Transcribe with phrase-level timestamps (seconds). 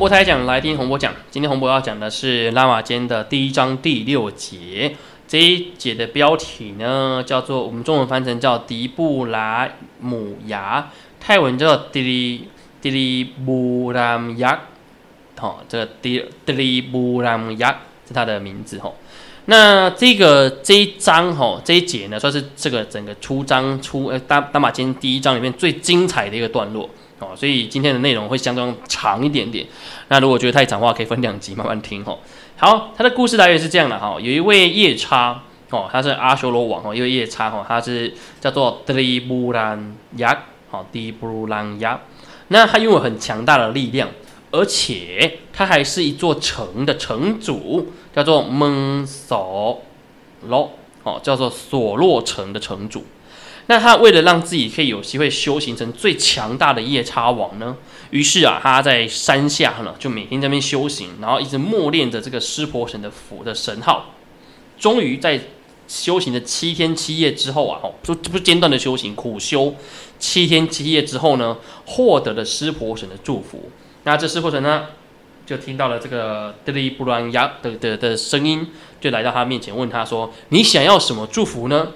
[0.00, 1.12] 博台讲，来听洪博讲。
[1.30, 4.96] 今天洪博要讲的是《拉玛间》的第一章第六节。
[5.28, 9.68] 这一节的标题呢，叫做我们中文翻成叫迪布拉
[10.00, 12.48] 姆牙，泰文叫迪里
[12.80, 14.60] 迪里布拉姆牙。
[15.36, 18.96] 好，这个迪迪里布拉姆牙是他的名字吼。
[19.44, 26.88] 那这个这一章吼这一节呢，算是这个整个出章出呃大大马经第一章里面最精彩的一个段落。
[27.20, 29.66] 哦，所以今天的内容会相当长一点点。
[30.08, 32.02] 那如果觉得太长的话，可以分两集慢慢听。
[32.04, 32.18] 哦，
[32.56, 33.98] 好，他的故事来源是这样的。
[33.98, 36.82] 哈，有一位夜叉，哦，他是阿修罗王。
[36.82, 42.00] 哦，一位夜叉，哈，他是叫做德里布兰亚，好，迪布兰亚。
[42.48, 44.08] 那他拥有很强大的力量，
[44.50, 49.82] 而且他还是一座城的城主，叫做蒙索
[50.48, 53.04] 罗，哦，叫做索洛城的城主。
[53.70, 57.76] 那他为了让自己可以有机会修行成最强大的夜叉王呢，
[58.10, 64.16] 于是啊，他在山下呢，就每天在那边修行，然后一直默念着这个湿婆神的符的神号。
[64.76, 65.40] 终于在
[65.86, 69.72] 修行的七天七夜之后啊，哦，不不间断的修行，苦修
[70.18, 71.56] 七天七夜之后呢，
[71.86, 73.70] 获得了湿婆神的祝福。
[74.02, 74.86] 那这湿婆神呢，
[75.46, 78.66] 就听到了这个德利布兰亚的的的声音，
[79.00, 81.92] 就来到他面前问他说：“你想要什么祝福呢？”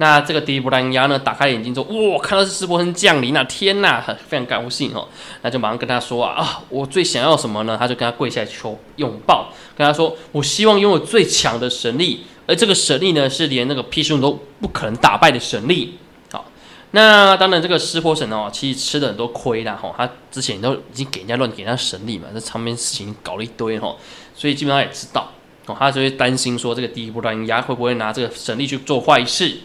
[0.00, 3.42] 那这个迪布兰亚呢，打开眼睛之后，哇，看到是湿婆神降临啊！
[3.44, 5.08] 天呐，非常高兴哦。
[5.42, 7.76] 那就马上跟他说啊啊，我最想要什么呢？
[7.76, 15.98] 他就跟他跪下求拥抱，跟他说，我希望拥有最强的神力，而这个神力呢，是连那个毗湿奴都不可能打败的神力。
[16.30, 16.44] 好，
[16.92, 19.92] 那当然这个湿婆神哦，其实吃了很多亏啦哈。
[19.96, 23.96] 他之前都已经给人家乱给人家神力嘛，这场面事情搞了一堆哈，
[24.32, 25.28] 所以基本上也知道
[25.66, 29.58] 哦，他就会担心说这个迪布兰亚会不会拿这个神力去做坏事。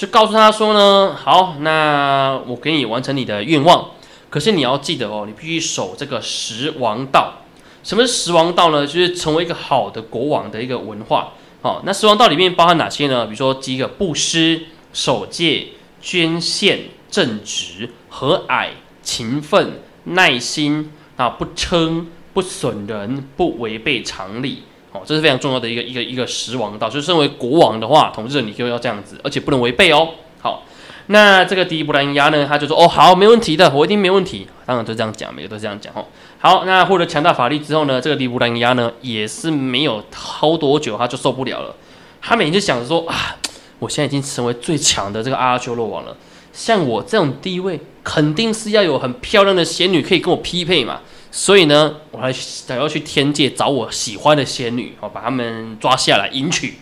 [0.00, 3.90] 就告诉他说呢，好，那我给你完成你的愿望，
[4.30, 7.34] 可是你要记得哦，你必须守这个十王道。
[7.82, 8.86] 什么是十王道呢？
[8.86, 11.34] 就是成为一个好的国王的一个文化。
[11.60, 13.26] 好，那十王道里面包含哪些呢？
[13.26, 14.62] 比如说几个布施、
[14.94, 15.66] 守戒、
[16.00, 18.68] 捐献、正直、和蔼、
[19.02, 24.62] 勤奋、耐心啊，不称、不损人、不违背常理。
[24.92, 30.08] 哦，这是非常重要的一个一个一个十王道，就是身为国王的话，统治者你就要这样子，而且不能违背哦。
[30.40, 30.64] 好，
[31.06, 34.48] 那这个迪布兰尼亚呢，他就说哦，好，没问题的，我一定没问题。
[34.66, 36.04] 当然都这样讲，每个都这样讲哦。
[36.38, 41.74] 好，那获得强大法力之后呢，这个迪布兰尼亚呢，也是没有耗多久，他就受不了了。
[42.20, 43.36] 他每天就想着说啊，
[43.78, 46.16] 我现在已经成为最强的这个阿修罗王了，
[46.52, 51.00] 像我这种地位，肯定是要有很漂亮的仙女可以跟我匹配嘛。
[51.32, 56.74] 所以呢，我还想要去天界找我喜欢的仙女，哦，把他们抓下来迎娶。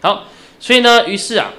[0.00, 0.24] 好，
[0.60, 1.50] 所以呢，于是啊，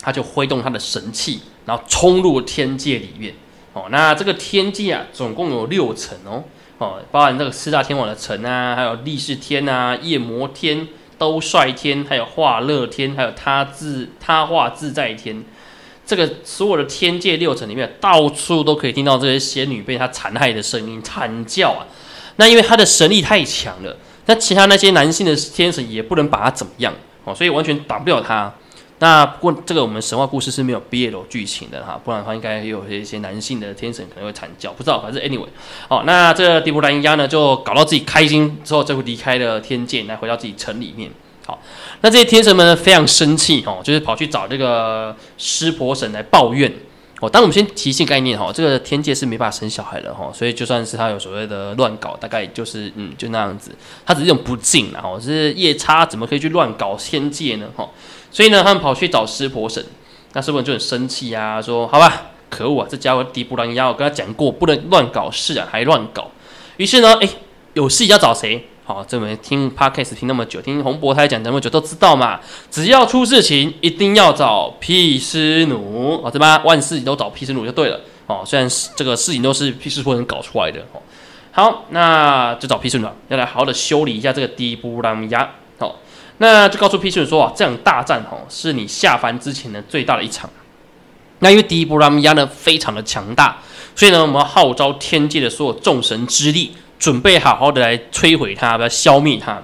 [0.00, 3.34] 他就挥动他的神器，然后冲入天界里面。
[3.74, 6.42] 哦，那这个天界啊，总共有六层哦，
[6.78, 15.44] 哦，包含这个四大天王的城啊，还有力士天啊、夜魔天、兜率天，还有化乐天，还有他自他化自在天。
[16.08, 21.84] 这个所有的天界六层里面，到处都可以听到这些仙女被他残害的声音、惨叫啊。
[22.36, 28.50] 那因为他的神力太强了，那其他那些男性的天神也不能把他怎么样哦，所以完全打不了他。
[29.00, 35.02] 那不过这个我们神话故事是没有 BL 剧情的哈，不然的话应该有一些男性的天神可能会惨叫，不知道。
[35.02, 35.46] 反正 anyway，
[35.88, 41.10] 哦，那这个迪布兰亚呢就搞到自己开心之后，就会离开了天界，来回到自己城里面。
[41.48, 41.58] 好，
[42.02, 46.70] 那这些天神们呢非常生气哦，就是跑去找这个湿婆神来抱怨
[47.20, 47.30] 哦。
[47.30, 53.70] 当我们先提醒概念哈，这个天界是没办法生小孩的哈，所以就算是他有所谓的乱搞，大概就是嗯就那样子，
[54.04, 57.88] 他只是一种不敬然后是夜叉怎么可以去乱搞天界呢哈？
[58.30, 59.82] 所以呢，他们跑去找湿婆神，
[60.34, 66.30] 那湿婆神就很生气啊，说好吧，可恶啊，这家伙迪布兰亚，我跟他讲过不能乱搞事啊，还乱搞。
[66.76, 67.28] 于是呢，哎，
[67.72, 68.68] 有事要找谁？
[68.88, 72.40] 好，这没听 podcast 听那么久，听洪博台讲那么久，都知道嘛。
[72.70, 76.62] 只要出事情，一定要找毗湿奴，哦，对吧？
[76.64, 78.00] 万事都找毗湿奴就对了。
[78.28, 80.80] 哦，虽然这个事情都是毗湿婆人搞出来的。
[80.94, 81.02] 哦，
[81.52, 85.50] 好，那就找毗湿奴，要来好好的修理一下这个迪布兰亚。
[85.78, 85.96] 好，
[86.38, 90.48] 那就告诉毗湿奴说啊，这场大战哦，是你下凡之前的最大的一场。
[91.40, 93.58] 那因为迪布兰亚呢非常的强大，
[93.94, 96.72] 所以呢，我们要号召天界的所有众神之力。
[96.98, 99.62] 准备好好的来摧毁它，要消灭它。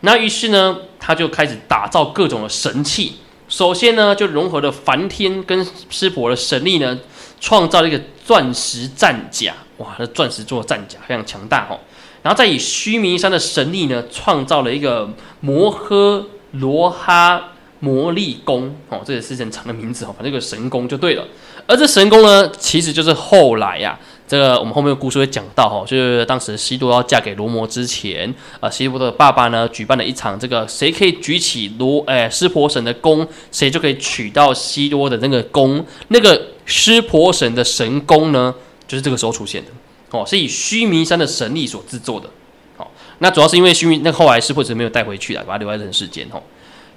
[0.00, 3.16] 那于是呢，他就开始打造各种的神器。
[3.48, 6.98] 首先呢，就融合了梵天跟湿婆的神力呢，
[7.40, 9.54] 创造了一个钻石战甲。
[9.78, 11.80] 哇，这钻石做的战甲非常强大哦。
[12.22, 15.08] 然后再以须弥山的神力呢，创造了一个
[15.40, 17.42] 摩诃罗哈
[17.80, 21.24] 魔力宫哦，这也是很长的名字哦，反正这个神宫就对了。
[21.66, 38.54] 而这神宫呢，其实就是后来呀，这个我们后面的故事会讲到哈，就是当时西多要嫁给罗摩之前，呃，西多的爸爸呢举办了一场这个谁可以举起罗哎湿婆神的弓，谁就可以娶到西多的那个弓，那个湿婆神的神弓呢，
[38.86, 39.70] 就是这个时候出现的
[40.10, 42.28] 哦，是以须弥山的神力所制作的。
[42.76, 42.90] 好，
[43.20, 46.42] 那主要是因为须弥那后来湿婆神没有带回去了，把它留在人世间哦。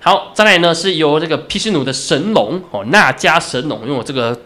[0.01, 4.37] 好，再来呢是由这个毗湿奴的神龙哦，那迦神龙，用我这个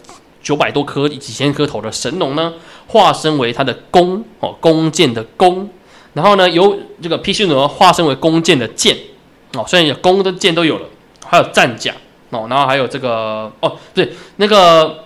[0.46, 2.54] 九百多颗、几千颗头的神龙呢，
[2.86, 5.68] 化身为他的弓哦，弓箭的弓。
[6.14, 8.96] 然后呢，由这个毗湿奴化身为弓箭的箭
[9.56, 10.88] 哦，虽然有弓的箭都有了，
[11.26, 11.96] 还有战甲
[12.30, 15.06] 哦，然后还有这个哦，对，那个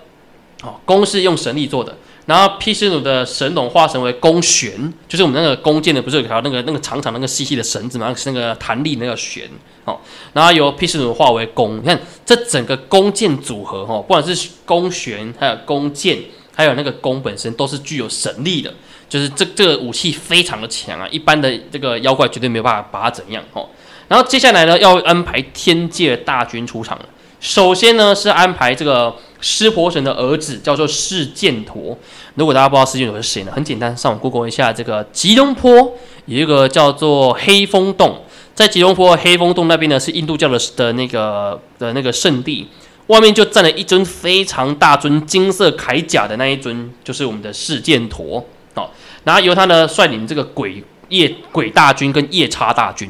[0.61, 1.95] 哦，弓是用神力做的。
[2.29, 4.71] 然后毗湿奴的神龙化成为弓弦，
[5.07, 8.13] 就是我们那个弓箭的，不是有条那个那个长长那个细细的绳子吗？
[8.15, 9.49] 是那个弹力那个弦
[9.85, 9.97] 哦。
[10.33, 16.19] 然后由毗湿奴化为弓，你看这整个弓箭组合哦，不管是弓弦，还有弓箭，
[16.55, 18.71] 还有那个弓本身，都是具有神力的，
[19.09, 23.67] 就是这这个武器非常的强啊，一般的这个妖怪绝对没有办法把它怎样哦。
[24.07, 27.05] 然后接下来呢，要安排天界大军出场了。
[27.39, 31.97] 首先呢，是安排这个湿婆神的儿子，叫做释犍陀。
[32.35, 33.51] 如果大家不知道释犍陀是谁呢？
[33.53, 35.95] 很简单，上网 Google 一下，这个吉隆坡
[36.25, 42.67] 有一个叫做黑风洞，在吉隆坡黑风洞那边呢，是印度教的的那个的那个圣地，
[43.07, 48.45] 外面就站了一尊非常大尊金色铠甲的那一尊，就是我们的释犍陀。
[48.75, 48.91] 好，
[49.23, 53.09] 然后由他呢率领这个鬼夜鬼大军跟夜叉大军，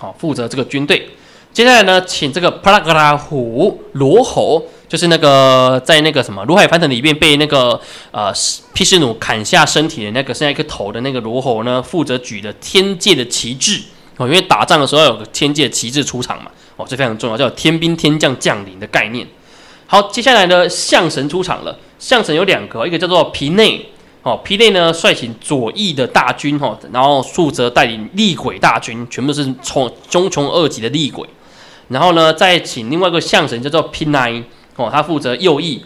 [0.00, 1.08] 好，负责这个军队。
[1.56, 7.80] 接下来呢，请这个帕拉格拉虎罗喉，就是那个在那个什么《如海翻腾》里面被那个
[8.10, 8.30] 呃
[8.74, 13.80] 毗湿奴砍下身体的那个剩下一个头的那个罗喉呢，负责举着天界的旗帜
[14.18, 19.26] 哦，因为打仗的时候有个天界旗帜出场嘛，哦，这非常重要，叫天兵天将降临的概念。
[19.86, 23.88] 好，接下来呢，象神出场了，象神有两个，一个叫做皮内。
[24.22, 31.26] 哦，皮内呢率领左翼的大军哈，然后负责带领厉鬼大军，全部是从凶穷恶极的厉鬼。
[31.88, 34.44] 然后呢，再请另外一个象神叫做 P nine
[34.76, 35.84] 哦，他负责右翼，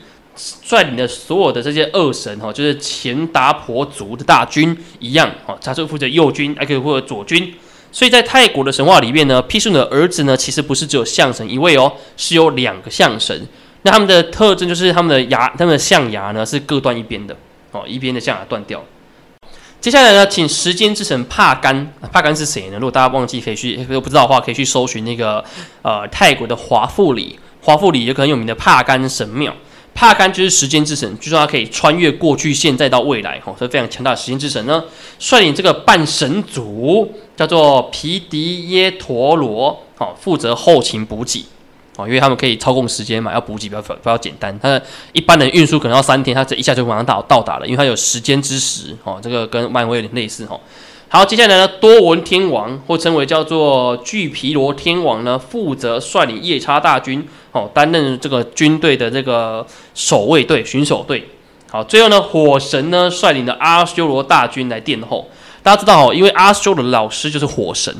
[0.62, 7.54] 率领的所有的这些恶神哈，就是前达婆族的大军一样哦，他就负责右军，还可以负责左军。
[7.92, 13.46] 所以在泰国的神话里面呢，毗湿奴的儿子呢，其实不是只有象神一位哦，是有两个象神。
[13.82, 17.36] 那他们的特征就是他们的牙，他们的象牙呢是各断一边的
[17.72, 18.82] 哦，一边的象牙断掉。
[19.80, 22.74] 接下来呢，请时间之神帕甘，帕甘是谁呢？
[22.74, 25.42] 如果大家忘记，可以去，如果不知道的话，可以去搜寻那个
[25.80, 29.54] 呃泰国的华富里，华富里有个很有名的帕甘神庙。
[29.94, 34.84] 帕甘就是时间之神，据说他可以穿越过去、现在到未来，吼，是非常强大的时间之神呢。
[35.18, 41.46] 率领这个半神族叫做皮迪耶陀罗，好，负责后勤补给。
[42.06, 44.58] 因为他们可以操控时间嘛，要补给比较比较简单。
[44.60, 44.80] 他
[45.12, 48.96] 一般的运输可能要三天，他这一下就马上到到达了，因为他有时间之石。
[49.04, 50.44] 哦，这个跟漫威有点类似。
[50.50, 50.60] 哦，
[51.08, 61.28] 好，接下来呢，多闻天王或称为叫做巨皮罗天王呢，负责率领夜叉大军，哦，担任这个军队的这个守卫队、巡守队。
[61.70, 65.28] 好，最后呢，火神呢率领的阿修罗大军来殿后。
[65.62, 67.94] 大家知道哦，因为阿修罗的老师就是火神。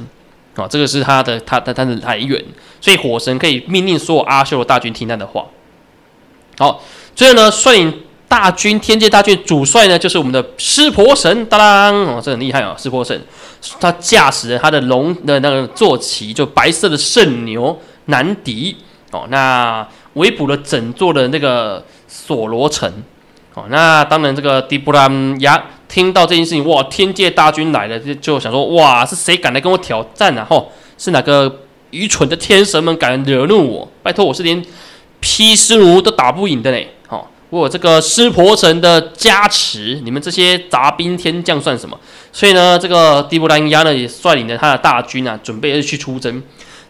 [0.61, 2.45] 啊，这个是他的他他他的来源，
[2.81, 5.47] 所以火神可以命令所有阿修罗大军听他的话。
[6.59, 6.83] 好，
[7.15, 13.19] 最后呢，率领大军天界大军主帅呢，就是我们的湿婆神，当当哦，这很厉害哦，湿婆神，
[13.81, 18.77] 他驾驶着他的龙的那个坐骑，就白色的圣牛南迪
[19.11, 22.93] 哦，那围捕了整座的那个索罗城。
[23.55, 25.65] 哦，那当然这个迪布拉亚。
[25.93, 26.81] 听到这件事情，哇！
[26.85, 30.47] 天界大军来了，就就想说，哇，是谁敢来跟我挑战呢？
[30.49, 33.89] 吼，是哪个愚蠢的天神们敢惹怒我？
[34.01, 34.65] 拜托，我是连
[35.19, 36.95] 毗湿奴都打不赢的嘞！
[37.09, 41.99] 好，我这个湿婆神的加持，你们这些杂兵天将算什么？
[42.33, 46.41] 所以呢，这个迪布兰亚呢也率领着他的大军啊，准备去出征。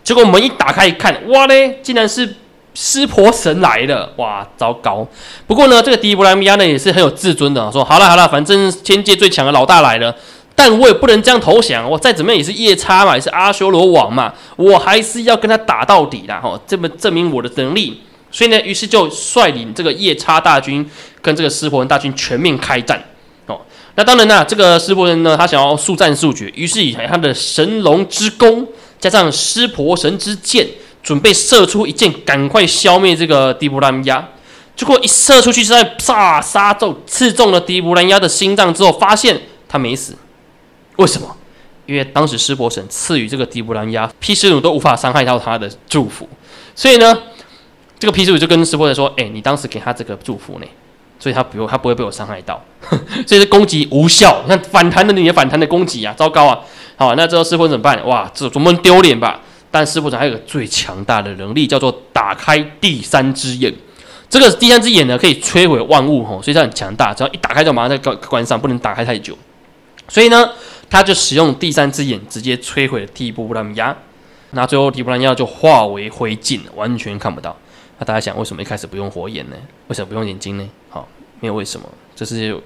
[0.04, 2.36] 结果门一打开一看，哇嘞，竟然是。
[2.72, 5.06] 湿婆神来了，哇，糟糕！
[5.46, 10.14] 不过呢，这个迪布莱米亚呢也是很有自尊的，说好了好了，反正天界最强的老大来了，
[10.54, 18.00] 但我也不能这样投降，我再怎么样也是夜叉嘛，也是阿修罗王嘛，我还是要跟他打到底的，哈，这么证明我的能力。
[18.30, 20.88] 所以呢，于是就率领这个夜叉大军
[21.20, 23.02] 跟这个湿婆人大军全面开战。
[23.46, 23.60] 哦，
[23.96, 28.64] 那当然啦，这个湿婆人呢，他想要速战速决，于是以他的神龙之弓
[29.00, 30.64] 加上湿婆神之剑。
[31.02, 34.28] 准备射出一箭，赶快消灭这个迪布兰亚。
[34.76, 39.38] 结果一射出去，是在炸杀中刺中了迪布兰亚的心脏之后，发现
[39.68, 40.16] 他没死。
[40.96, 41.36] 为什么？
[41.86, 46.28] 因为当时湿婆神赐予这个迪布兰亚毗湿奴都无法伤害到他的祝福，
[46.74, 47.18] 所以呢，
[47.98, 50.66] 这个毗湿奴就跟湿婆神说：“哎，你当时给他这个祝福呢，
[51.18, 52.62] 所以他不用他不会被我伤害到，
[53.26, 56.60] 所以是攻击无效，那反弹的你也反弹的攻击啊，糟糕啊！
[56.96, 58.06] 好，那之后湿婆怎么办？
[58.06, 59.40] 哇，这总不能丢脸吧？
[59.70, 63.72] 但师傅长还有个最强大的能力，叫做打开第三只眼。
[64.28, 69.36] 这个第三只眼呢，可以摧毁万物吼，所以它很强大，只要一打开就马上在关关上，不能打开太久。
[70.08, 70.50] 所以呢，
[70.88, 73.96] 他就使用第三只眼直接摧毁了提布拉米亚，
[74.50, 77.56] 那最后提布拉米亚就化为灰烬，完全看不到。
[77.98, 79.56] 那大家想，为什么一开始不用火眼呢？
[79.88, 80.68] 为什么不用眼睛呢？
[80.88, 81.06] 好，
[81.40, 82.60] 没有为什么，这是。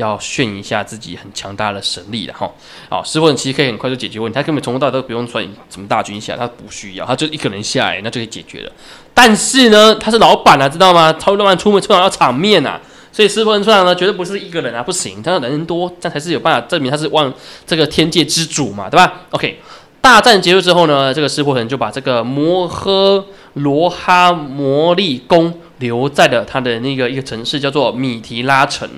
[0.00, 2.50] 要炫一下自己很强大的神力了哈，
[2.88, 8.72] 好，师傅其实可以很快就解决问题，他根本从头到尾都不用率什么大军下，他不需要，他就一个人下来，那就可以解决了。
[9.12, 11.12] 但是呢，他是老板啊，知道吗？
[11.12, 12.80] 超级老板出门出场要场面啊，
[13.12, 17.30] 所以师傅出场呢，绝对不是一个人啊，不行，他要人多，这样才是有办法证明他是万
[17.66, 19.60] 这个天界之主嘛，对吧？OK，
[20.00, 28.88] 大战结束之后呢，这个师傅可能就把这个摩诃罗哈摩利宫留在了他的那个一个城市，叫做米提拉城。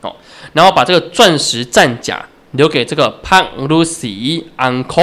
[0.00, 0.14] 哦，
[0.52, 5.02] 然后把这个钻石战甲留给这个潘鲁西安科，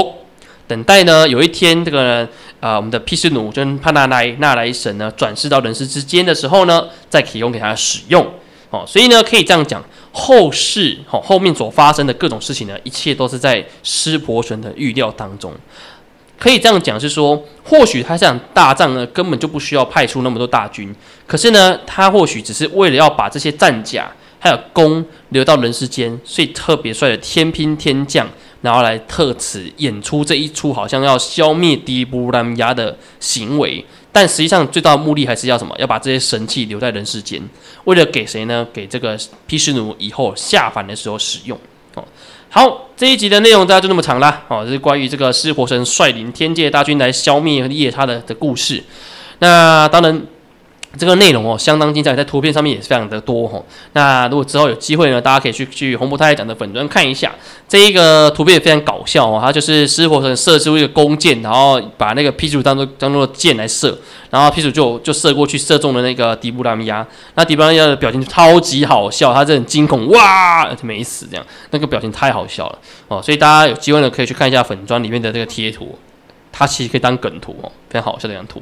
[0.67, 2.27] 等待呢有一天这个
[2.61, 8.25] 呃我们的毗湿奴跟帕纳莱纳莱神呢转世到人世之间的时候呢，再提供给他使用。
[8.71, 15.53] 哦，所以呢可以这样讲，后世哦后面所发生的各种事情呢，一切都是在湿婆神的预料当中。
[16.39, 20.93] 可以这样讲是说，或许他这场大战呢根本就不需要派出那么多大军，
[21.27, 24.09] 可是呢他或许只是为了要把这些战甲。
[24.45, 28.29] 还有弓流到人世间，所以特别帅的天兵天将，
[28.61, 35.75] 然后来特此演出这一出好像要消灭迪布兰亚的行为，但实际上最大的目的还是要什么？
[35.79, 37.41] 要把这些神器留在人世间，
[37.85, 38.67] 为了给谁呢？
[38.71, 41.59] 给这个毗湿奴以后下凡的时候使用。
[41.95, 42.05] 哦，
[42.51, 44.43] 好，这一集的内容大家就那么长啦。
[44.47, 48.83] 哦，这是关于这个湿婆神率领天界大军来消灭夜叉的的故事。
[49.39, 50.21] 那当然。
[50.97, 53.61] 这个内容哦，相当精彩，在图片上面也是非常的多哈。
[53.93, 57.33] 那如果之后有机会呢，大家可以去去红博太太讲的粉砖看一下，
[57.67, 59.39] 这一个图片也非常搞笑哦。
[59.43, 63.97] 它就是湿婆神射出一个弓箭，然后把那个批主当做当做箭来射，
[64.29, 67.05] 然后批主就就射过去，射中了那个迪布拉米亚。
[67.35, 73.21] 那迪布拉米亚的表情超级好笑，他这很惊恐，哇，没死这样，那个表情太好笑了哦。
[73.21, 75.97] 所以大家有机会呢，可以去看一下粉砖里面的这个贴图，
[76.51, 78.61] 它其实可以当梗图哦，非常好笑的一张图。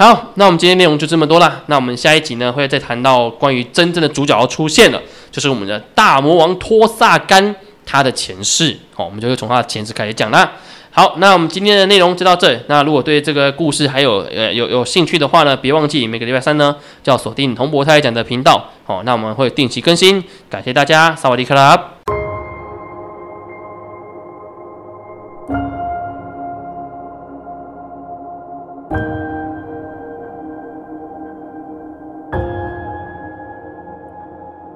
[0.00, 1.62] 好，那我们今天内容就这么多了。
[1.66, 7.54] 那我们下一集呢，会再谈到关于真正的主角要出现了，就是我们的大魔王托萨干
[7.84, 8.74] 他的前世。
[8.94, 10.52] 好，我们就会从他的前世开始讲啦。
[10.90, 12.58] 好，那我们今天的内容就到这。
[12.66, 18.70] 那如果对这个故事还有呃有有兴趣的话呢，别忘记每个礼拜三呢就要锁定童博太讲的频道。
[18.86, 20.24] 好，那我们会定期更新。
[20.48, 21.99] 感谢大家，萨瓦迪卡拉。